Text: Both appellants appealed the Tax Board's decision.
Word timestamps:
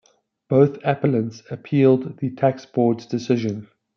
Both 0.49 0.79
appellants 0.83 1.43
appealed 1.51 2.17
the 2.17 2.31
Tax 2.31 2.65
Board's 2.65 3.05
decision. 3.05 3.67